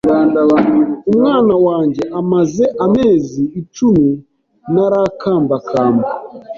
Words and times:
Umwana 1.09 1.53
Wanjye 1.65 2.03
amaze 2.19 2.63
amezi 2.85 3.43
icumi 3.61 4.09
ntarakambakamba 4.71 6.07